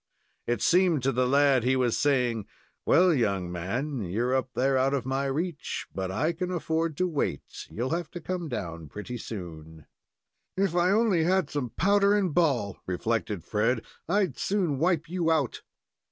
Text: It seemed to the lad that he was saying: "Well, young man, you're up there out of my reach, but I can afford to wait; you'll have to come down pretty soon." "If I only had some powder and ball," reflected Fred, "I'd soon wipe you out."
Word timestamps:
It 0.47 0.63
seemed 0.63 1.03
to 1.03 1.11
the 1.11 1.27
lad 1.27 1.61
that 1.61 1.67
he 1.67 1.75
was 1.75 1.95
saying: 1.95 2.47
"Well, 2.87 3.13
young 3.13 3.51
man, 3.51 3.99
you're 4.01 4.33
up 4.33 4.53
there 4.55 4.75
out 4.75 4.95
of 4.95 5.05
my 5.05 5.25
reach, 5.25 5.85
but 5.93 6.09
I 6.09 6.33
can 6.33 6.49
afford 6.49 6.97
to 6.97 7.07
wait; 7.07 7.67
you'll 7.69 7.91
have 7.91 8.09
to 8.17 8.19
come 8.19 8.49
down 8.49 8.87
pretty 8.89 9.19
soon." 9.19 9.85
"If 10.57 10.73
I 10.75 10.89
only 10.89 11.23
had 11.23 11.51
some 11.51 11.69
powder 11.69 12.15
and 12.15 12.33
ball," 12.33 12.79
reflected 12.87 13.43
Fred, 13.43 13.83
"I'd 14.09 14.39
soon 14.39 14.79
wipe 14.79 15.07
you 15.07 15.29
out." 15.29 15.61